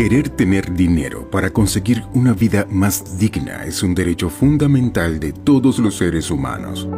Querer 0.00 0.30
tener 0.30 0.72
dinero 0.72 1.30
para 1.30 1.50
conseguir 1.50 2.04
una 2.14 2.32
vida 2.32 2.66
más 2.70 3.18
digna 3.18 3.66
es 3.66 3.82
un 3.82 3.94
derecho 3.94 4.30
fundamental 4.30 5.20
de 5.20 5.34
todos 5.34 5.78
los 5.78 5.98
seres 5.98 6.30
humanos. 6.30 6.88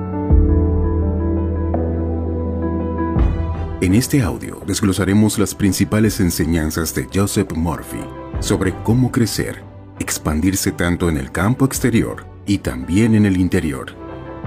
En 3.81 3.97
este 3.97 4.23
audio 4.23 4.63
desglosaremos 4.69 5.37
las 5.41 5.53
principales 5.53 6.21
enseñanzas 6.21 6.95
de 6.95 7.09
Joseph 7.13 7.53
Murphy 7.57 8.05
sobre 8.39 8.73
cómo 8.85 9.11
crecer, 9.11 9.65
expandirse 9.99 10.71
tanto 10.71 11.09
en 11.09 11.17
el 11.17 11.33
campo 11.33 11.65
exterior 11.65 12.25
y 12.47 12.59
también 12.59 13.17
en 13.17 13.27
el 13.27 13.37
interior. 13.37 13.97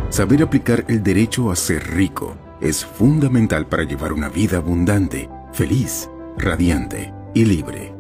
Saber 0.10 0.42
aplicar 0.42 0.86
el 0.88 1.04
derecho 1.04 1.52
a 1.52 1.58
ser 1.58 1.94
rico 1.94 2.38
es 2.62 2.86
fundamental 2.86 3.68
para 3.68 3.84
llevar 3.84 4.14
una 4.14 4.30
vida 4.30 4.60
abundante, 4.60 5.30
feliz, 5.52 6.10
radiante 6.38 7.14
y 7.34 7.44
libre. 7.44 7.95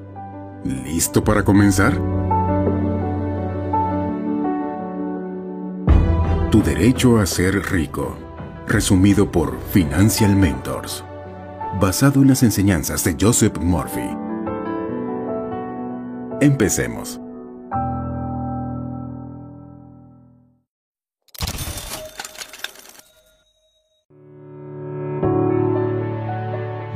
¿Listo 0.65 1.23
para 1.23 1.43
comenzar? 1.43 1.93
Tu 6.49 6.63
derecho 6.63 7.19
a 7.19 7.27
ser 7.27 7.61
rico. 7.71 8.17
Resumido 8.67 9.31
por 9.31 9.59
Financial 9.71 10.35
Mentors. 10.35 11.03
Basado 11.79 12.23
en 12.23 12.29
las 12.29 12.41
enseñanzas 12.41 13.03
de 13.03 13.15
Joseph 13.19 13.59
Murphy. 13.59 14.09
Empecemos. 16.41 17.21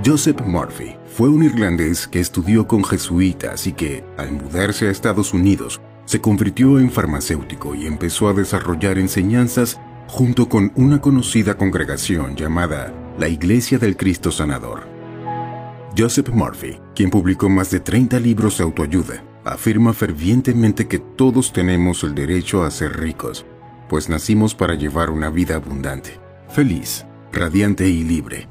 Joseph 0.04 0.42
Murphy 0.42 0.98
fue 1.20 1.28
un 1.28 1.44
irlandés 1.44 2.08
que 2.08 2.22
estudió 2.22 2.66
con 2.66 2.82
jesuitas 2.82 3.68
y 3.68 3.74
que, 3.74 4.06
al 4.16 4.32
mudarse 4.32 4.88
a 4.88 4.90
Estados 4.90 5.34
Unidos, 5.34 5.82
se 6.06 6.22
convirtió 6.22 6.80
en 6.80 6.90
farmacéutico 6.90 7.76
y 7.76 7.88
empezó 7.88 8.30
a 8.30 8.34
desarrollar 8.34 8.98
enseñanzas 8.98 9.82
junto 10.08 10.48
con 10.48 10.72
una 10.76 11.02
conocida 11.02 11.58
congregación 11.58 12.38
llamada 12.38 12.94
la 13.20 13.28
Iglesia 13.28 13.78
del 13.78 13.98
Cristo 13.98 14.32
Sanador. 14.32 14.88
Joseph 15.98 16.30
Murphy, 16.30 16.80
quien 16.96 17.10
publicó 17.10 17.50
más 17.50 17.70
de 17.70 17.82
30 17.82 18.18
libros 18.22 18.58
de 18.58 18.64
autoayuda, 18.64 19.22
afirma 19.44 19.92
fervientemente 19.92 20.88
que 20.88 21.00
todos 21.00 21.52
tenemos 21.52 22.02
el 22.06 22.16
derecho 22.16 22.64
a 22.64 22.72
ser 22.72 22.98
ricos, 22.98 23.46
pues 23.90 24.08
nacimos 24.08 24.56
para 24.56 24.76
llevar 24.76 25.10
una 25.10 25.30
vida 25.30 25.56
abundante, 25.56 26.18
feliz, 26.48 27.06
radiante 27.34 27.90
y 27.90 28.06
libre. 28.06 28.48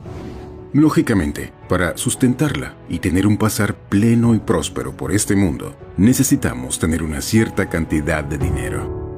Lógicamente, 0.75 1.57
para 1.69 1.97
sustentarla 1.97 2.75
y 2.89 2.99
tener 2.99 3.27
un 3.27 3.37
pasar 3.37 3.75
pleno 3.75 4.35
y 4.35 4.39
próspero 4.39 4.97
por 4.97 5.13
este 5.13 5.37
mundo, 5.37 5.77
necesitamos 5.97 6.79
tener 6.79 7.03
una 7.03 7.21
cierta 7.21 7.69
cantidad 7.69 8.25
de 8.25 8.39
dinero. 8.39 9.09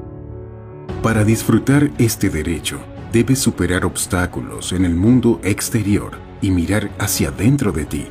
Para 1.02 1.24
disfrutar 1.24 1.90
este 1.98 2.28
derecho, 2.28 2.80
debes 3.12 3.38
superar 3.38 3.84
obstáculos 3.84 4.72
en 4.72 4.84
el 4.84 4.94
mundo 4.94 5.40
exterior 5.42 6.18
y 6.42 6.50
mirar 6.50 6.90
hacia 6.98 7.30
dentro 7.30 7.72
de 7.72 7.84
ti, 7.84 8.06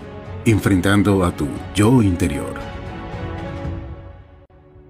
enfrentando 0.46 1.24
a 1.24 1.36
tu 1.36 1.48
yo 1.76 2.02
interior. 2.02 2.54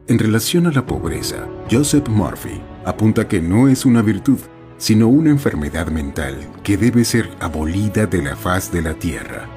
En 0.08 0.18
relación 0.18 0.66
a 0.66 0.72
la 0.72 0.86
pobreza, 0.86 1.48
Joseph 1.70 2.08
Murphy 2.10 2.62
apunta 2.86 3.28
que 3.28 3.42
no 3.42 3.68
es 3.68 3.86
una 3.86 4.02
virtud, 4.02 4.40
sino 4.80 5.10
una 5.10 5.30
enfermedad 5.30 5.88
mental 5.88 6.36
que 6.64 6.78
debe 6.78 7.04
ser 7.06 7.30
abolida 7.40 8.08
de 8.08 8.24
la 8.24 8.36
faz 8.36 8.72
de 8.72 8.82
la 8.82 8.96
tierra. 8.96 9.48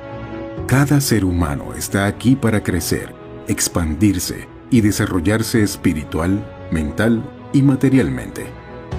Cada 0.66 1.00
ser 1.00 1.24
humano 1.24 1.72
está 1.74 2.06
aquí 2.06 2.36
para 2.36 2.62
crecer, 2.62 3.14
expandirse 3.46 4.48
y 4.70 4.80
desarrollarse 4.80 5.62
espiritual, 5.62 6.44
mental 6.70 7.22
y 7.52 7.62
materialmente. 7.62 8.46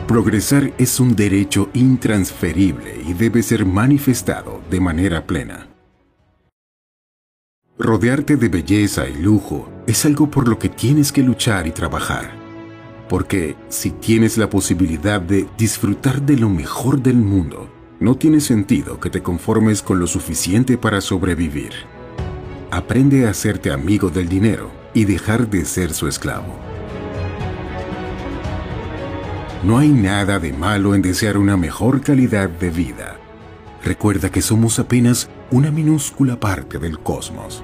Progresar 0.08 0.74
es 0.78 1.00
un 1.00 1.16
derecho 1.16 1.70
intransferible 1.74 3.02
y 3.06 3.14
debe 3.14 3.44
ser 3.44 3.66
manifestado 3.66 4.62
de 4.72 4.80
manera 4.80 5.28
plena. 5.28 5.68
Rodearte 7.78 8.38
de 8.38 8.48
belleza 8.48 9.10
y 9.10 9.22
lujo 9.22 9.70
es 9.88 10.06
algo 10.06 10.30
por 10.30 10.48
lo 10.48 10.58
que 10.58 10.70
tienes 10.70 11.12
que 11.12 11.22
luchar 11.22 11.68
y 11.68 11.72
trabajar 11.72 12.43
porque 13.10 13.56
si 13.70 13.92
tienes 13.92 14.38
la 14.38 14.50
posibilidad 14.50 15.22
de 15.22 15.48
disfrutar 15.58 16.22
de 16.22 16.38
lo 16.38 16.50
mejor 16.50 17.02
del 17.02 17.18
mundo, 17.18 17.70
no 18.00 18.16
tiene 18.16 18.40
sentido 18.40 19.00
que 19.00 19.10
te 19.10 19.22
conformes 19.22 19.82
con 19.82 20.00
lo 20.00 20.08
suficiente 20.08 20.78
para 20.78 21.02
sobrevivir. 21.02 21.72
Aprende 22.72 23.28
a 23.28 23.30
hacerte 23.30 23.72
amigo 23.72 24.10
del 24.10 24.28
dinero 24.28 24.72
y 24.94 25.06
dejar 25.06 25.50
de 25.50 25.64
ser 25.66 25.94
su 25.94 26.08
esclavo. 26.08 26.58
No 29.64 29.78
hay 29.78 29.90
nada 29.90 30.40
de 30.40 30.52
malo 30.52 30.94
en 30.94 31.02
desear 31.02 31.38
una 31.38 31.56
mejor 31.56 32.02
calidad 32.02 32.50
de 32.50 32.70
vida. 32.70 33.18
Recuerda 33.84 34.30
que 34.30 34.42
somos 34.42 34.80
apenas 34.80 35.30
una 35.52 35.72
minúscula 35.72 36.40
parte 36.40 36.80
del 36.80 37.00
cosmos. 37.00 37.64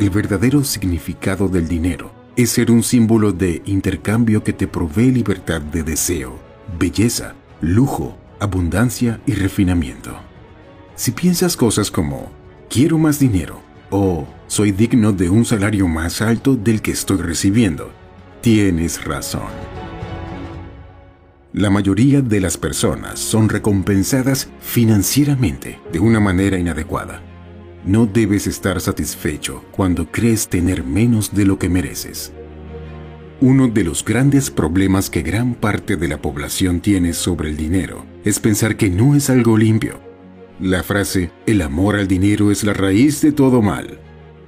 El 0.00 0.08
verdadero 0.08 0.64
significado 0.64 1.46
del 1.48 1.68
dinero 1.68 2.10
es 2.34 2.48
ser 2.48 2.70
un 2.70 2.82
símbolo 2.82 3.32
de 3.34 3.60
intercambio 3.66 4.42
que 4.42 4.54
te 4.54 4.66
provee 4.66 5.10
libertad 5.10 5.60
de 5.60 5.82
deseo, 5.82 6.38
belleza, 6.78 7.34
lujo, 7.60 8.16
abundancia 8.38 9.20
y 9.26 9.34
refinamiento. 9.34 10.18
Si 10.94 11.10
piensas 11.10 11.54
cosas 11.54 11.90
como 11.90 12.32
quiero 12.70 12.96
más 12.96 13.18
dinero 13.18 13.60
o 13.90 14.26
soy 14.46 14.72
digno 14.72 15.12
de 15.12 15.28
un 15.28 15.44
salario 15.44 15.86
más 15.86 16.22
alto 16.22 16.56
del 16.56 16.80
que 16.80 16.92
estoy 16.92 17.18
recibiendo, 17.18 17.92
tienes 18.40 19.04
razón. 19.04 19.52
La 21.52 21.68
mayoría 21.68 22.22
de 22.22 22.40
las 22.40 22.56
personas 22.56 23.18
son 23.18 23.50
recompensadas 23.50 24.48
financieramente 24.60 25.78
de 25.92 25.98
una 25.98 26.20
manera 26.20 26.58
inadecuada. 26.58 27.20
No 27.84 28.06
debes 28.06 28.46
estar 28.46 28.80
satisfecho 28.80 29.64
cuando 29.70 30.10
crees 30.10 30.48
tener 30.48 30.84
menos 30.84 31.34
de 31.34 31.44
lo 31.44 31.58
que 31.58 31.68
mereces. 31.68 32.32
Uno 33.40 33.68
de 33.68 33.84
los 33.84 34.04
grandes 34.04 34.50
problemas 34.50 35.08
que 35.08 35.22
gran 35.22 35.54
parte 35.54 35.96
de 35.96 36.08
la 36.08 36.20
población 36.20 36.80
tiene 36.80 37.12
sobre 37.14 37.48
el 37.48 37.56
dinero 37.56 38.04
es 38.24 38.38
pensar 38.38 38.76
que 38.76 38.90
no 38.90 39.14
es 39.14 39.30
algo 39.30 39.56
limpio. 39.56 39.98
La 40.60 40.82
frase 40.82 41.30
el 41.46 41.62
amor 41.62 41.96
al 41.96 42.06
dinero 42.06 42.50
es 42.50 42.64
la 42.64 42.74
raíz 42.74 43.22
de 43.22 43.32
todo 43.32 43.62
mal 43.62 43.98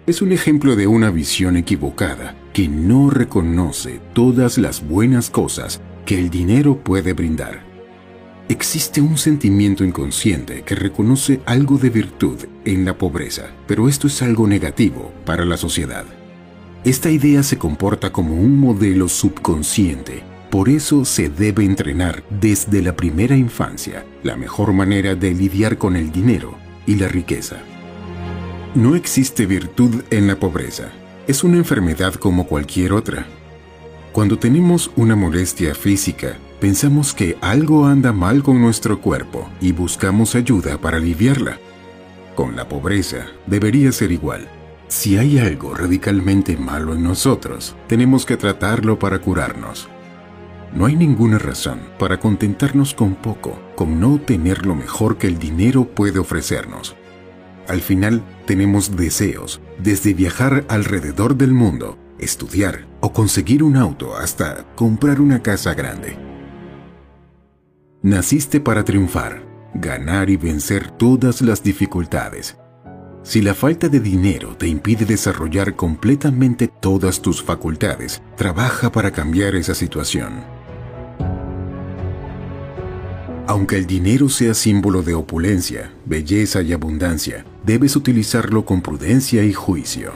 es 0.04 0.20
un 0.20 0.32
ejemplo 0.32 0.74
de 0.74 0.88
una 0.88 1.10
visión 1.10 1.56
equivocada 1.56 2.34
que 2.52 2.66
no 2.66 3.08
reconoce 3.08 4.00
todas 4.14 4.58
las 4.58 4.86
buenas 4.86 5.30
cosas 5.30 5.80
que 6.04 6.18
el 6.18 6.28
dinero 6.28 6.76
puede 6.82 7.12
brindar. 7.12 7.71
Existe 8.52 9.00
un 9.00 9.16
sentimiento 9.16 9.82
inconsciente 9.82 10.60
que 10.60 10.74
reconoce 10.74 11.40
algo 11.46 11.78
de 11.78 11.88
virtud 11.88 12.36
en 12.66 12.84
la 12.84 12.98
pobreza, 12.98 13.50
pero 13.66 13.88
esto 13.88 14.08
es 14.08 14.20
algo 14.20 14.46
negativo 14.46 15.10
para 15.24 15.46
la 15.46 15.56
sociedad. 15.56 16.04
Esta 16.84 17.08
idea 17.08 17.42
se 17.44 17.56
comporta 17.56 18.12
como 18.12 18.34
un 18.34 18.58
modelo 18.58 19.08
subconsciente, 19.08 20.22
por 20.50 20.68
eso 20.68 21.06
se 21.06 21.30
debe 21.30 21.64
entrenar 21.64 22.24
desde 22.28 22.82
la 22.82 22.94
primera 22.94 23.34
infancia 23.34 24.04
la 24.22 24.36
mejor 24.36 24.74
manera 24.74 25.14
de 25.14 25.32
lidiar 25.32 25.78
con 25.78 25.96
el 25.96 26.12
dinero 26.12 26.54
y 26.86 26.96
la 26.96 27.08
riqueza. 27.08 27.56
No 28.74 28.96
existe 28.96 29.46
virtud 29.46 30.02
en 30.10 30.26
la 30.26 30.38
pobreza, 30.38 30.92
es 31.26 31.42
una 31.42 31.56
enfermedad 31.56 32.16
como 32.16 32.46
cualquier 32.46 32.92
otra. 32.92 33.24
Cuando 34.12 34.38
tenemos 34.38 34.90
una 34.94 35.16
molestia 35.16 35.74
física, 35.74 36.36
pensamos 36.62 37.12
que 37.12 37.36
algo 37.40 37.86
anda 37.86 38.12
mal 38.12 38.44
con 38.44 38.62
nuestro 38.62 39.00
cuerpo 39.00 39.50
y 39.60 39.72
buscamos 39.72 40.36
ayuda 40.36 40.78
para 40.78 40.98
aliviarla. 40.98 41.58
Con 42.36 42.54
la 42.54 42.68
pobreza 42.68 43.26
debería 43.48 43.90
ser 43.90 44.12
igual. 44.12 44.46
Si 44.86 45.18
hay 45.18 45.40
algo 45.40 45.74
radicalmente 45.74 46.56
malo 46.56 46.94
en 46.94 47.02
nosotros, 47.02 47.74
tenemos 47.88 48.24
que 48.24 48.36
tratarlo 48.36 48.96
para 48.96 49.18
curarnos. 49.18 49.88
No 50.72 50.86
hay 50.86 50.94
ninguna 50.94 51.36
razón 51.38 51.80
para 51.98 52.20
contentarnos 52.20 52.94
con 52.94 53.16
poco, 53.16 53.58
con 53.74 53.98
no 53.98 54.20
tener 54.20 54.64
lo 54.64 54.76
mejor 54.76 55.18
que 55.18 55.26
el 55.26 55.40
dinero 55.40 55.84
puede 55.84 56.20
ofrecernos. 56.20 56.94
Al 57.66 57.80
final, 57.80 58.22
tenemos 58.46 58.94
deseos, 58.96 59.60
desde 59.80 60.14
viajar 60.14 60.64
alrededor 60.68 61.34
del 61.34 61.54
mundo, 61.54 61.98
estudiar 62.20 62.86
o 63.00 63.12
conseguir 63.12 63.64
un 63.64 63.76
auto 63.76 64.16
hasta 64.16 64.64
comprar 64.76 65.20
una 65.20 65.42
casa 65.42 65.74
grande. 65.74 66.30
Naciste 68.04 68.58
para 68.58 68.82
triunfar, 68.82 69.44
ganar 69.74 70.28
y 70.28 70.36
vencer 70.36 70.90
todas 70.90 71.40
las 71.40 71.62
dificultades. 71.62 72.56
Si 73.22 73.40
la 73.40 73.54
falta 73.54 73.88
de 73.88 74.00
dinero 74.00 74.56
te 74.56 74.66
impide 74.66 75.04
desarrollar 75.04 75.76
completamente 75.76 76.66
todas 76.66 77.22
tus 77.22 77.40
facultades, 77.40 78.20
trabaja 78.36 78.90
para 78.90 79.12
cambiar 79.12 79.54
esa 79.54 79.76
situación. 79.76 80.42
Aunque 83.46 83.76
el 83.76 83.86
dinero 83.86 84.28
sea 84.28 84.54
símbolo 84.54 85.04
de 85.04 85.14
opulencia, 85.14 85.92
belleza 86.04 86.60
y 86.60 86.72
abundancia, 86.72 87.44
debes 87.64 87.94
utilizarlo 87.94 88.64
con 88.64 88.82
prudencia 88.82 89.44
y 89.44 89.52
juicio. 89.52 90.10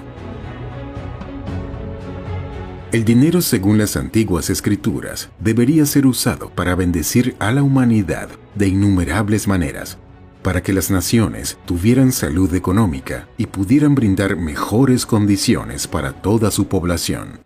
El 2.93 3.05
dinero, 3.05 3.43
según 3.43 3.79
las 3.79 3.97
antiguas 3.97 4.49
escrituras, 4.49 5.31
debería 5.41 5.85
ser 5.87 6.07
usado 6.07 6.51
para 6.51 6.77
bendecir 6.77 7.35
a 7.41 7.51
la 7.51 7.65
humanidad 7.65 8.29
de 8.55 8.69
innumerables 8.69 9.49
maneras, 9.49 9.99
para 10.43 10.63
que 10.63 10.73
las 10.73 10.89
naciones 10.89 11.59
tuvieran 11.67 12.13
salud 12.13 12.55
económica 12.55 13.29
y 13.37 13.47
pudieran 13.47 13.97
brindar 13.97 14.37
mejores 14.37 15.05
condiciones 15.05 15.89
para 15.89 16.13
toda 16.13 16.53
su 16.53 16.69
población. 16.69 17.41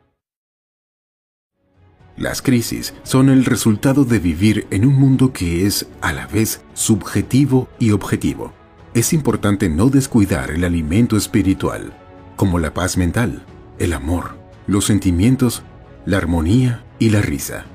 Las 2.19 2.43
crisis 2.43 2.93
son 3.03 3.31
el 3.31 3.47
resultado 3.47 4.05
de 4.05 4.19
vivir 4.19 4.67
en 4.71 4.85
un 4.85 4.95
mundo 4.95 5.33
que 5.33 5.65
es 5.65 5.87
a 6.03 6.13
la 6.13 6.27
vez 6.27 6.61
subjetivo 6.75 7.67
y 7.79 7.93
objetivo. 7.93 8.53
Es 8.93 9.15
importante 9.15 9.71
no 9.71 9.89
descuidar 9.89 10.51
el 10.51 10.65
alimento 10.65 11.17
espiritual, 11.17 11.95
como 12.37 12.59
la 12.59 12.75
paz 12.75 12.99
mental, 12.99 13.47
el 13.79 13.95
amor, 13.95 14.40
los 14.71 14.85
sentimientos, 14.85 15.65
la 16.07 16.19
armonía 16.19 16.85
y 17.01 17.11
la 17.11 17.21
risa. 17.21 17.67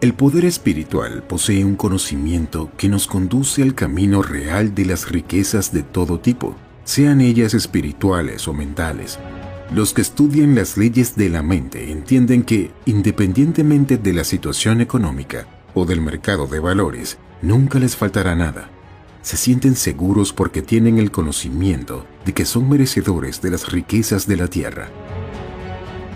El 0.00 0.14
poder 0.14 0.44
espiritual 0.44 1.24
posee 1.24 1.64
un 1.64 1.74
conocimiento 1.74 2.70
que 2.78 2.88
nos 2.88 3.08
conduce 3.08 3.62
al 3.62 3.74
camino 3.74 4.22
real 4.22 4.72
de 4.74 4.86
las 4.86 5.10
riquezas 5.10 5.72
de 5.72 5.82
todo 5.82 6.20
tipo, 6.20 6.54
sean 6.84 7.20
ellas 7.20 7.52
espirituales 7.52 8.46
o 8.46 8.54
mentales. 8.54 9.18
Los 9.74 9.92
que 9.92 10.02
estudian 10.02 10.54
las 10.54 10.76
leyes 10.76 11.16
de 11.16 11.30
la 11.30 11.42
mente 11.42 11.90
entienden 11.90 12.44
que, 12.44 12.70
independientemente 12.86 13.98
de 13.98 14.12
la 14.12 14.22
situación 14.22 14.80
económica 14.80 15.46
o 15.74 15.84
del 15.84 16.00
mercado 16.00 16.46
de 16.46 16.60
valores, 16.60 17.18
nunca 17.42 17.80
les 17.80 17.96
faltará 17.96 18.36
nada. 18.36 18.70
Se 19.22 19.36
sienten 19.36 19.74
seguros 19.74 20.32
porque 20.32 20.62
tienen 20.62 20.98
el 20.98 21.10
conocimiento 21.10 22.06
de 22.24 22.32
que 22.32 22.44
son 22.44 22.68
merecedores 22.68 23.42
de 23.42 23.50
las 23.50 23.70
riquezas 23.72 24.28
de 24.28 24.36
la 24.36 24.46
tierra. 24.46 24.90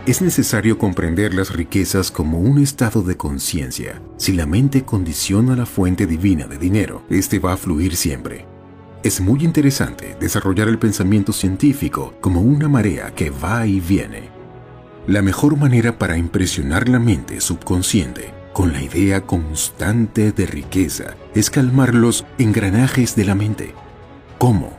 Es 0.06 0.20
necesario 0.20 0.76
comprender 0.76 1.32
las 1.32 1.50
riquezas 1.50 2.10
como 2.10 2.38
un 2.38 2.58
estado 2.58 3.02
de 3.02 3.16
conciencia. 3.16 4.02
Si 4.18 4.32
la 4.32 4.44
mente 4.44 4.84
condiciona 4.84 5.56
la 5.56 5.64
fuente 5.64 6.06
divina 6.06 6.46
de 6.46 6.58
dinero, 6.58 7.02
este 7.08 7.38
va 7.38 7.54
a 7.54 7.56
fluir 7.56 7.96
siempre. 7.96 8.44
Es 9.02 9.22
muy 9.22 9.42
interesante 9.44 10.14
desarrollar 10.20 10.68
el 10.68 10.78
pensamiento 10.78 11.32
científico 11.32 12.12
como 12.20 12.42
una 12.42 12.68
marea 12.68 13.14
que 13.14 13.30
va 13.30 13.66
y 13.66 13.80
viene. 13.80 14.28
La 15.06 15.22
mejor 15.22 15.56
manera 15.56 15.98
para 15.98 16.18
impresionar 16.18 16.86
la 16.86 16.98
mente 16.98 17.40
subconsciente 17.40 18.34
con 18.52 18.74
la 18.74 18.82
idea 18.82 19.22
constante 19.22 20.32
de 20.32 20.44
riqueza 20.44 21.14
es 21.34 21.48
calmar 21.48 21.94
los 21.94 22.26
engranajes 22.36 23.16
de 23.16 23.24
la 23.24 23.34
mente. 23.34 23.72
¿Cómo? 24.36 24.76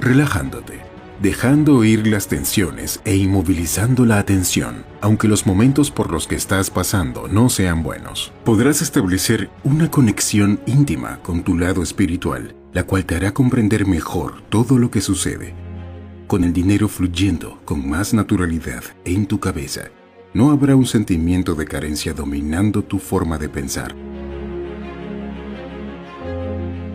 Relajándote, 0.00 0.80
dejando 1.20 1.84
ir 1.84 2.06
las 2.06 2.28
tensiones 2.28 3.00
e 3.04 3.16
inmovilizando 3.16 4.04
la 4.06 4.18
atención, 4.18 4.84
aunque 5.00 5.28
los 5.28 5.46
momentos 5.46 5.90
por 5.90 6.12
los 6.12 6.26
que 6.26 6.34
estás 6.34 6.70
pasando 6.70 7.28
no 7.28 7.48
sean 7.48 7.82
buenos. 7.82 8.32
Podrás 8.44 8.82
establecer 8.82 9.50
una 9.62 9.90
conexión 9.90 10.60
íntima 10.66 11.20
con 11.22 11.42
tu 11.42 11.56
lado 11.56 11.82
espiritual 11.82 12.54
la 12.74 12.82
cual 12.82 13.06
te 13.06 13.14
hará 13.14 13.32
comprender 13.32 13.86
mejor 13.86 14.42
todo 14.50 14.78
lo 14.78 14.90
que 14.90 15.00
sucede. 15.00 15.54
Con 16.26 16.42
el 16.42 16.52
dinero 16.52 16.88
fluyendo 16.88 17.60
con 17.64 17.88
más 17.88 18.12
naturalidad 18.12 18.82
en 19.04 19.26
tu 19.26 19.38
cabeza, 19.38 19.90
no 20.34 20.50
habrá 20.50 20.74
un 20.74 20.84
sentimiento 20.84 21.54
de 21.54 21.66
carencia 21.66 22.12
dominando 22.12 22.82
tu 22.82 22.98
forma 22.98 23.38
de 23.38 23.48
pensar. 23.48 23.94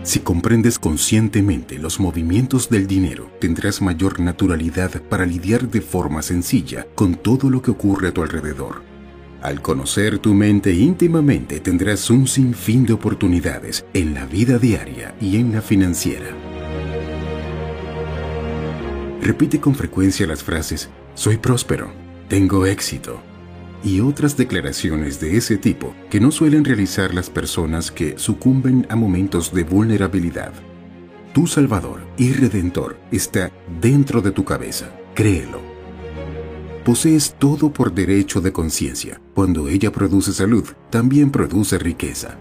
Si 0.03 0.21
comprendes 0.21 0.79
conscientemente 0.79 1.77
los 1.77 1.99
movimientos 1.99 2.69
del 2.69 2.87
dinero, 2.87 3.29
tendrás 3.39 3.81
mayor 3.81 4.19
naturalidad 4.19 5.01
para 5.03 5.25
lidiar 5.25 5.69
de 5.69 5.81
forma 5.81 6.21
sencilla 6.21 6.87
con 6.95 7.15
todo 7.15 7.49
lo 7.49 7.61
que 7.61 7.71
ocurre 7.71 8.07
a 8.07 8.13
tu 8.13 8.23
alrededor. 8.23 8.81
Al 9.41 9.61
conocer 9.61 10.19
tu 10.19 10.33
mente 10.33 10.73
íntimamente 10.73 11.59
tendrás 11.59 12.09
un 12.09 12.27
sinfín 12.27 12.85
de 12.85 12.93
oportunidades 12.93 13.85
en 13.93 14.13
la 14.13 14.25
vida 14.25 14.57
diaria 14.57 15.15
y 15.21 15.37
en 15.37 15.53
la 15.53 15.61
financiera. 15.61 16.27
Repite 19.21 19.59
con 19.59 19.75
frecuencia 19.75 20.25
las 20.25 20.43
frases 20.43 20.89
soy 21.13 21.37
próspero, 21.37 21.91
tengo 22.29 22.65
éxito 22.65 23.28
y 23.83 24.01
otras 24.01 24.37
declaraciones 24.37 25.19
de 25.19 25.37
ese 25.37 25.57
tipo 25.57 25.95
que 26.09 26.19
no 26.19 26.31
suelen 26.31 26.65
realizar 26.65 27.13
las 27.13 27.29
personas 27.29 27.91
que 27.91 28.17
sucumben 28.17 28.85
a 28.89 28.95
momentos 28.95 29.53
de 29.53 29.63
vulnerabilidad. 29.63 30.53
Tu 31.33 31.47
Salvador 31.47 32.01
y 32.17 32.33
Redentor 32.33 32.97
está 33.11 33.51
dentro 33.81 34.21
de 34.21 34.31
tu 34.31 34.43
cabeza, 34.43 34.91
créelo 35.13 35.69
posees 36.89 37.35
todo 37.37 37.71
por 37.71 37.93
derecho 37.93 38.41
de 38.41 38.51
conciencia. 38.51 39.21
Cuando 39.35 39.67
ella 39.67 39.91
produce 39.91 40.33
salud, 40.33 40.65
también 40.89 41.29
produce 41.29 41.77
riqueza. 41.77 42.39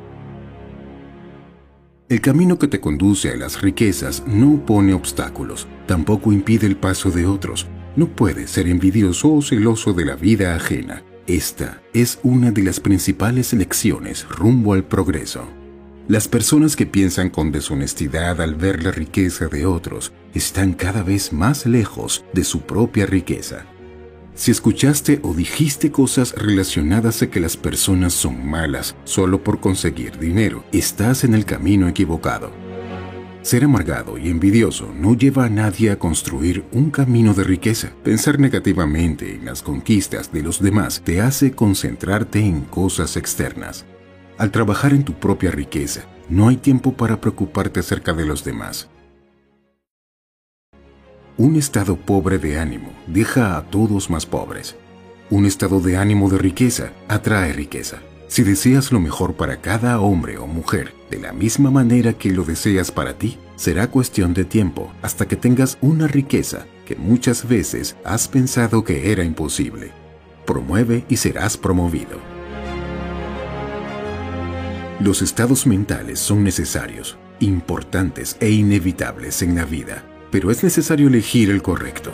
El 2.08 2.22
camino 2.22 2.58
que 2.58 2.66
te 2.66 2.80
conduce 2.80 3.30
a 3.30 3.36
las 3.36 3.60
riquezas 3.60 4.24
no 4.26 4.64
pone 4.64 4.94
obstáculos, 4.94 5.68
tampoco 5.86 6.32
impide 6.32 6.66
el 6.66 6.78
paso 6.78 7.10
de 7.10 7.26
otros. 7.26 7.66
No 7.94 8.08
puedes 8.08 8.50
ser 8.50 8.68
envidioso 8.68 9.30
o 9.34 9.42
celoso 9.42 9.92
de 9.92 10.06
la 10.06 10.16
vida 10.16 10.56
ajena. 10.56 11.02
Esta 11.28 11.82
es 11.92 12.18
una 12.22 12.52
de 12.52 12.62
las 12.62 12.80
principales 12.80 13.52
lecciones 13.52 14.26
rumbo 14.30 14.72
al 14.72 14.84
progreso. 14.84 15.46
Las 16.08 16.26
personas 16.26 16.74
que 16.74 16.86
piensan 16.86 17.28
con 17.28 17.52
deshonestidad 17.52 18.40
al 18.40 18.54
ver 18.54 18.82
la 18.82 18.92
riqueza 18.92 19.46
de 19.48 19.66
otros 19.66 20.10
están 20.32 20.72
cada 20.72 21.02
vez 21.02 21.34
más 21.34 21.66
lejos 21.66 22.24
de 22.32 22.44
su 22.44 22.62
propia 22.62 23.04
riqueza. 23.04 23.66
Si 24.34 24.50
escuchaste 24.50 25.20
o 25.22 25.34
dijiste 25.34 25.92
cosas 25.92 26.32
relacionadas 26.34 27.20
a 27.20 27.28
que 27.28 27.40
las 27.40 27.58
personas 27.58 28.14
son 28.14 28.48
malas 28.48 28.96
solo 29.04 29.44
por 29.44 29.60
conseguir 29.60 30.18
dinero, 30.18 30.64
estás 30.72 31.24
en 31.24 31.34
el 31.34 31.44
camino 31.44 31.88
equivocado. 31.88 32.67
Ser 33.42 33.64
amargado 33.64 34.18
y 34.18 34.28
envidioso 34.28 34.92
no 34.94 35.14
lleva 35.14 35.44
a 35.44 35.48
nadie 35.48 35.90
a 35.90 35.98
construir 35.98 36.64
un 36.72 36.90
camino 36.90 37.34
de 37.34 37.44
riqueza. 37.44 37.92
Pensar 38.02 38.38
negativamente 38.38 39.34
en 39.34 39.46
las 39.46 39.62
conquistas 39.62 40.32
de 40.32 40.42
los 40.42 40.60
demás 40.60 41.02
te 41.04 41.20
hace 41.20 41.52
concentrarte 41.52 42.40
en 42.40 42.62
cosas 42.62 43.16
externas. 43.16 43.86
Al 44.36 44.50
trabajar 44.50 44.92
en 44.92 45.04
tu 45.04 45.14
propia 45.14 45.50
riqueza, 45.50 46.02
no 46.28 46.48
hay 46.48 46.56
tiempo 46.56 46.92
para 46.92 47.20
preocuparte 47.20 47.80
acerca 47.80 48.12
de 48.12 48.26
los 48.26 48.44
demás. 48.44 48.90
Un 51.36 51.54
estado 51.56 51.96
pobre 51.96 52.38
de 52.38 52.58
ánimo 52.58 52.92
deja 53.06 53.56
a 53.56 53.62
todos 53.70 54.10
más 54.10 54.26
pobres. 54.26 54.76
Un 55.30 55.46
estado 55.46 55.80
de 55.80 55.96
ánimo 55.96 56.28
de 56.28 56.38
riqueza 56.38 56.90
atrae 57.06 57.52
riqueza. 57.52 58.00
Si 58.28 58.42
deseas 58.42 58.92
lo 58.92 59.00
mejor 59.00 59.34
para 59.34 59.60
cada 59.60 60.00
hombre 60.00 60.38
o 60.38 60.46
mujer 60.46 60.94
de 61.10 61.18
la 61.18 61.32
misma 61.32 61.70
manera 61.70 62.12
que 62.12 62.30
lo 62.30 62.44
deseas 62.44 62.92
para 62.92 63.18
ti, 63.18 63.38
será 63.56 63.90
cuestión 63.90 64.34
de 64.34 64.44
tiempo 64.44 64.92
hasta 65.02 65.26
que 65.26 65.36
tengas 65.36 65.78
una 65.80 66.06
riqueza 66.06 66.66
que 66.86 66.94
muchas 66.94 67.48
veces 67.48 67.96
has 68.04 68.28
pensado 68.28 68.84
que 68.84 69.10
era 69.10 69.24
imposible. 69.24 69.90
Promueve 70.46 71.04
y 71.08 71.16
serás 71.16 71.56
promovido. 71.56 72.18
Los 75.00 75.22
estados 75.22 75.66
mentales 75.66 76.18
son 76.20 76.44
necesarios, 76.44 77.18
importantes 77.40 78.36
e 78.40 78.50
inevitables 78.50 79.42
en 79.42 79.54
la 79.54 79.64
vida 79.64 80.04
pero 80.30 80.50
es 80.50 80.62
necesario 80.62 81.08
elegir 81.08 81.50
el 81.50 81.62
correcto. 81.62 82.12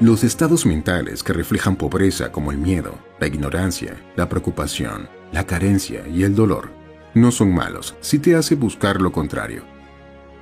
Los 0.00 0.24
estados 0.24 0.64
mentales 0.64 1.22
que 1.22 1.34
reflejan 1.34 1.76
pobreza 1.76 2.32
como 2.32 2.52
el 2.52 2.56
miedo, 2.56 2.98
la 3.20 3.26
ignorancia, 3.26 4.02
la 4.16 4.30
preocupación, 4.30 5.10
la 5.30 5.44
carencia 5.44 6.08
y 6.08 6.22
el 6.22 6.34
dolor 6.34 6.70
no 7.12 7.30
son 7.30 7.52
malos 7.52 7.94
si 8.00 8.18
te 8.18 8.34
hace 8.34 8.54
buscar 8.54 8.98
lo 8.98 9.12
contrario. 9.12 9.62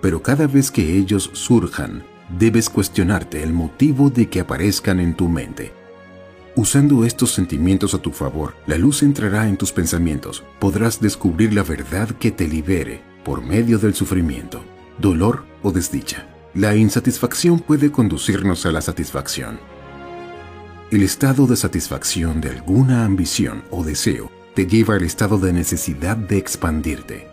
Pero 0.01 0.23
cada 0.23 0.47
vez 0.47 0.71
que 0.71 0.97
ellos 0.97 1.31
surjan, 1.33 2.05
debes 2.39 2.71
cuestionarte 2.71 3.43
el 3.43 3.53
motivo 3.53 4.11
de 4.11 4.29
que 4.29 4.39
aparezcan 4.39 5.01
en 5.01 5.17
tu 5.17 5.29
mente. 5.29 5.73
Usando 6.55 7.05
estos 7.05 7.33
sentimientos 7.33 7.95
a 7.95 7.99
tu 7.99 8.13
favor, 8.13 8.55
la 8.69 8.79
luz 8.79 9.03
entrará 9.03 9.49
en 9.49 9.57
tus 9.57 9.73
pensamientos. 9.73 10.45
Podrás 10.61 11.01
descubrir 11.01 11.53
la 11.53 11.65
verdad 11.65 12.11
que 12.11 12.31
te 12.31 12.47
libere 12.47 13.03
por 13.25 13.43
medio 13.43 13.81
del 13.81 13.95
sufrimiento, 13.95 14.63
dolor 14.99 15.45
o 15.65 15.73
desdicha. 15.73 16.38
La 16.59 16.75
insatisfacción 16.75 17.61
puede 17.61 17.93
conducirnos 17.93 18.67
a 18.67 18.73
la 18.73 18.81
satisfacción. 18.81 19.61
El 20.91 21.05
estado 21.05 21.47
de 21.47 21.55
satisfacción 21.55 22.41
de 22.41 22.51
alguna 22.51 23.05
ambición 23.05 23.63
o 23.71 23.85
deseo 23.85 24.29
te 24.55 24.67
lleva 24.67 24.97
al 24.97 25.05
estado 25.05 25.39
de 25.39 25.53
necesidad 25.53 26.17
de 26.17 26.37
expandirte. 26.37 27.29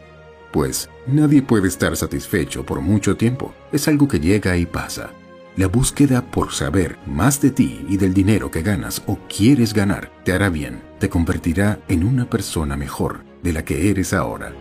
Pues 0.53 0.91
nadie 1.07 1.41
puede 1.41 1.69
estar 1.69 1.97
satisfecho 1.97 2.67
por 2.67 2.81
mucho 2.81 3.17
tiempo, 3.17 3.55
es 3.71 3.87
algo 3.87 4.07
que 4.07 4.19
llega 4.19 4.57
y 4.57 4.67
pasa. 4.67 5.09
La 5.55 5.65
búsqueda 5.65 6.21
por 6.21 6.53
saber 6.53 6.99
más 7.07 7.41
de 7.41 7.49
ti 7.49 7.83
y 7.89 7.97
del 7.97 8.13
dinero 8.13 8.51
que 8.51 8.61
ganas 8.61 9.01
o 9.07 9.17
quieres 9.27 9.73
ganar 9.73 10.11
te 10.23 10.33
hará 10.33 10.49
bien, 10.49 10.83
te 10.99 11.09
convertirá 11.09 11.79
en 11.87 12.03
una 12.03 12.29
persona 12.29 12.77
mejor 12.77 13.23
de 13.41 13.53
la 13.53 13.65
que 13.65 13.89
eres 13.89 14.13
ahora. 14.13 14.53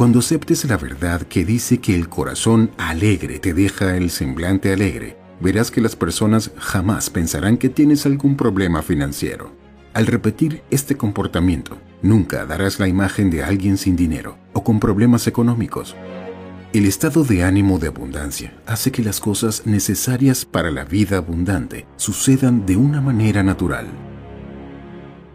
Cuando 0.00 0.20
aceptes 0.20 0.64
la 0.64 0.78
verdad 0.78 1.20
que 1.20 1.44
dice 1.44 1.76
que 1.76 1.94
el 1.94 2.08
corazón 2.08 2.70
alegre 2.78 3.38
te 3.38 3.52
deja 3.52 3.98
el 3.98 4.08
semblante 4.08 4.72
alegre, 4.72 5.18
verás 5.42 5.70
que 5.70 5.82
las 5.82 5.94
personas 5.94 6.52
jamás 6.56 7.10
pensarán 7.10 7.58
que 7.58 7.68
tienes 7.68 8.06
algún 8.06 8.34
problema 8.34 8.80
financiero. 8.80 9.54
Al 9.92 10.06
repetir 10.06 10.62
este 10.70 10.96
comportamiento, 10.96 11.76
nunca 12.00 12.46
darás 12.46 12.80
la 12.80 12.88
imagen 12.88 13.28
de 13.28 13.44
alguien 13.44 13.76
sin 13.76 13.94
dinero 13.94 14.38
o 14.54 14.64
con 14.64 14.80
problemas 14.80 15.26
económicos. 15.26 15.94
El 16.72 16.86
estado 16.86 17.22
de 17.22 17.44
ánimo 17.44 17.78
de 17.78 17.88
abundancia 17.88 18.54
hace 18.64 18.90
que 18.92 19.02
las 19.02 19.20
cosas 19.20 19.66
necesarias 19.66 20.46
para 20.46 20.70
la 20.70 20.86
vida 20.86 21.18
abundante 21.18 21.86
sucedan 21.96 22.64
de 22.64 22.78
una 22.78 23.02
manera 23.02 23.42
natural. 23.42 24.09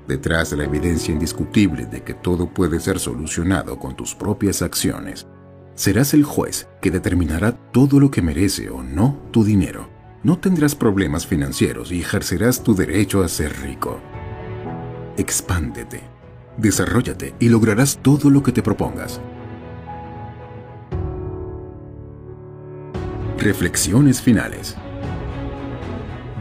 Detrás 0.07 0.51
de 0.51 0.57
la 0.57 0.65
evidencia 0.65 1.11
indiscutible 1.11 1.87
de 1.87 2.03
que 2.03 2.13
todo 2.13 2.47
puede 2.47 2.79
ser 2.79 2.99
solucionado 2.99 3.79
con 3.79 3.95
tus 3.95 4.13
propias 4.13 4.61
acciones, 4.61 5.25
serás 5.73 6.13
el 6.13 6.23
juez 6.23 6.67
que 6.79 6.91
determinará 6.91 7.53
todo 7.71 7.99
lo 7.99 8.11
que 8.11 8.21
merece 8.21 8.69
o 8.69 8.83
no 8.83 9.19
tu 9.31 9.43
dinero. 9.43 9.89
No 10.21 10.37
tendrás 10.37 10.75
problemas 10.75 11.25
financieros 11.25 11.91
y 11.91 12.01
ejercerás 12.01 12.63
tu 12.63 12.75
derecho 12.75 13.23
a 13.23 13.27
ser 13.27 13.59
rico. 13.61 13.99
Expándete, 15.17 16.01
desarrollate 16.57 17.33
y 17.39 17.49
lograrás 17.49 17.97
todo 18.01 18.29
lo 18.29 18.43
que 18.43 18.51
te 18.51 18.61
propongas. 18.61 19.19
Reflexiones 23.39 24.21
finales. 24.21 24.75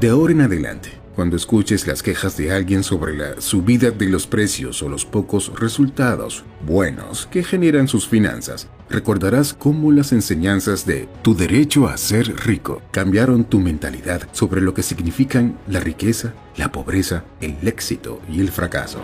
De 0.00 0.10
ahora 0.10 0.32
en 0.32 0.40
adelante, 0.42 1.03
cuando 1.14 1.36
escuches 1.36 1.86
las 1.86 2.02
quejas 2.02 2.36
de 2.36 2.52
alguien 2.52 2.82
sobre 2.82 3.16
la 3.16 3.40
subida 3.40 3.90
de 3.90 4.06
los 4.06 4.26
precios 4.26 4.82
o 4.82 4.88
los 4.88 5.04
pocos 5.04 5.52
resultados 5.58 6.44
buenos 6.66 7.26
que 7.30 7.44
generan 7.44 7.88
sus 7.88 8.08
finanzas, 8.08 8.68
recordarás 8.90 9.54
cómo 9.54 9.92
las 9.92 10.12
enseñanzas 10.12 10.86
de 10.86 11.08
tu 11.22 11.34
derecho 11.36 11.88
a 11.88 11.96
ser 11.96 12.34
rico 12.44 12.82
cambiaron 12.90 13.44
tu 13.44 13.60
mentalidad 13.60 14.28
sobre 14.32 14.60
lo 14.60 14.74
que 14.74 14.82
significan 14.82 15.58
la 15.68 15.80
riqueza, 15.80 16.34
la 16.56 16.72
pobreza, 16.72 17.24
el 17.40 17.56
éxito 17.66 18.20
y 18.28 18.40
el 18.40 18.50
fracaso. 18.50 19.00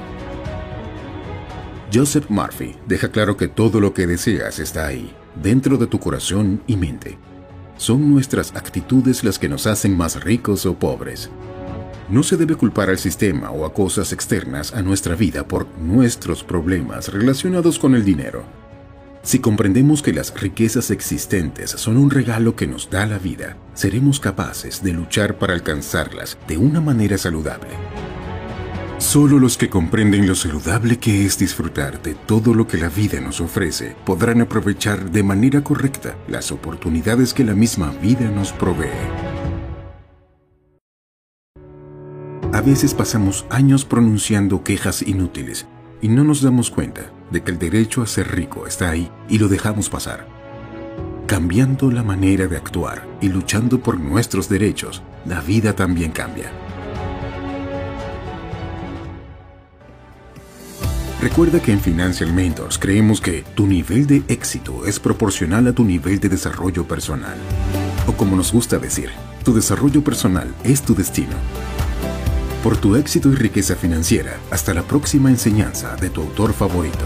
Joseph 1.93 2.27
Murphy 2.29 2.77
deja 2.87 3.11
claro 3.11 3.37
que 3.37 3.49
todo 3.49 3.81
lo 3.81 3.95
que 3.95 4.07
deseas 4.07 4.59
está 4.59 4.87
ahí, 4.87 5.13
dentro 5.41 5.77
de 5.77 5.87
tu 5.87 5.99
corazón 5.99 6.63
y 6.67 6.77
mente. 6.77 7.19
Son 7.77 8.13
nuestras 8.13 8.55
actitudes 8.55 9.25
las 9.25 9.39
que 9.39 9.49
nos 9.49 9.67
hacen 9.67 9.97
más 9.97 10.23
ricos 10.23 10.67
o 10.67 10.75
pobres. 10.75 11.31
No 12.11 12.25
se 12.25 12.37
debe 12.37 12.57
culpar 12.57 12.91
al 12.91 12.99
sistema 12.99 13.51
o 13.53 13.65
a 13.65 13.73
cosas 13.73 14.13
externas 14.13 14.75
a 14.75 14.83
nuestra 14.83 15.15
vida 15.15 15.47
por 15.47 15.69
nuestros 15.79 16.43
problemas 16.43 17.13
relacionados 17.13 17.79
con 17.79 17.95
el 17.95 18.05
dinero. 18.05 18.43
Si 19.23 19.39
comprendemos 19.39 20.03
que 20.03 20.13
las 20.13 20.35
riquezas 20.35 20.91
existentes 20.91 21.71
son 21.71 21.97
un 21.97 22.11
regalo 22.11 22.57
que 22.57 22.67
nos 22.67 22.91
da 22.91 23.07
la 23.07 23.19
vida, 23.19 23.57
seremos 23.75 24.19
capaces 24.19 24.83
de 24.83 24.93
luchar 24.93 25.39
para 25.39 25.53
alcanzarlas 25.53 26.37
de 26.49 26.57
una 26.57 26.81
manera 26.81 27.17
saludable. 27.17 27.69
Solo 28.99 29.39
los 29.39 29.57
que 29.57 29.71
comprenden 29.71 30.27
lo 30.27 30.35
saludable 30.35 30.99
que 30.99 31.25
es 31.25 31.39
disfrutar 31.39 32.03
de 32.03 32.15
todo 32.15 32.55
lo 32.55 32.67
que 32.67 32.79
la 32.79 32.89
vida 32.89 33.21
nos 33.21 33.41
ofrece 33.41 33.95
podrán 34.05 34.41
aprovechar 34.41 35.13
de 35.13 35.23
manera 35.23 35.63
correcta 35.63 36.17
las 36.27 36.51
oportunidades 36.51 37.33
que 37.33 37.45
la 37.45 37.55
misma 37.55 37.93
vida 38.03 38.29
nos 38.31 38.53
provee. 38.53 39.30
A 42.61 42.63
veces 42.63 42.93
pasamos 42.93 43.47
años 43.49 43.87
pronunciando 43.87 44.63
quejas 44.63 45.01
inútiles 45.01 45.67
y 46.03 46.09
no 46.09 46.25
nos 46.25 46.43
damos 46.43 46.71
cuenta 46.71 47.11
de 47.31 47.43
que 47.43 47.53
el 47.53 47.59
derecho 47.59 48.03
a 48.03 48.07
ser 48.07 48.37
rico 48.37 48.67
está 48.67 48.91
ahí 48.91 49.11
y 49.31 49.39
lo 49.39 49.49
dejamos 49.49 49.89
pasar. 49.89 50.29
Cambiando 51.27 51.91
la 51.91 52.03
manera 52.03 52.49
de 52.49 52.59
actuar 52.59 53.09
y 53.23 53.31
luchando 53.31 53.81
por 53.81 53.99
nuestros 53.99 54.51
derechos, 54.51 55.03
la 55.25 55.41
vida 55.41 55.75
también 55.75 56.13
cambia. 56.13 56.53
Recuerda 61.23 61.63
que 61.63 61.73
en 61.73 61.81
Financial 61.81 62.31
Mentors 62.31 62.77
creemos 62.77 63.23
que 63.23 63.43
tu 63.55 63.67
nivel 63.67 64.07
de 64.07 64.23
éxito 64.29 64.85
es 64.85 65.01
proporcional 65.01 65.67
a 65.67 65.73
tu 65.73 65.83
nivel 65.83 66.21
de 66.21 66.29
desarrollo 66.29 66.87
personal. 66.87 67.39
O 68.07 68.13
como 68.13 68.37
nos 68.37 68.53
gusta 68.53 68.79
decir, 68.79 69.09
tu 69.45 69.55
desarrollo 69.55 70.05
personal 70.05 70.55
es 70.63 70.83
tu 70.83 70.95
destino 70.95 71.37
por 72.63 72.77
tu 72.77 72.97
éxito 72.97 73.31
y 73.31 73.35
riqueza 73.37 73.75
financiera. 73.77 74.39
Hasta 74.51 74.75
la 74.75 74.83
próxima 74.83 75.31
enseñanza 75.31 75.97
de 75.97 76.11
tu 76.11 76.21
autor 76.23 76.53
favorito. 76.53 77.05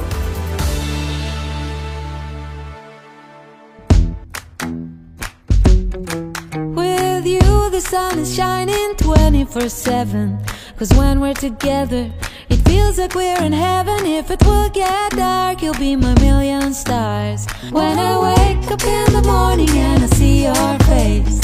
With 6.75 7.25
you, 7.27 7.71
the 7.71 7.81
sun 7.81 8.19
is 8.19 8.35
shining 8.35 8.97
24 8.97 9.69
7. 9.69 10.39
Cause 10.77 10.93
when 10.95 11.21
we're 11.21 11.35
together, 11.35 12.11
it 12.49 12.57
feels 12.69 12.99
like 12.99 13.15
we're 13.15 13.41
in 13.43 13.53
heaven. 13.53 14.05
If 14.07 14.31
it 14.31 14.43
will 14.45 14.69
get 14.71 15.13
dark, 15.17 15.63
you'll 15.63 15.79
be 15.79 15.95
my 15.95 16.15
million 16.21 16.75
stars. 16.75 17.47
When 17.71 17.99
I 17.99 18.19
wake 18.19 18.71
up 18.71 18.83
in 18.83 19.13
the 19.13 19.23
morning 19.23 19.71
and 19.71 20.03
I 20.03 20.07
see 20.09 20.43
your 20.45 20.79
face, 20.81 21.44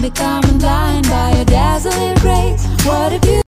becoming 0.00 0.58
blind 0.58 1.06
by 1.08 1.32
your 1.36 1.44
dazzling 1.44 2.16
grace. 2.16 2.66
What 2.86 3.12
if 3.12 3.24
you 3.26 3.38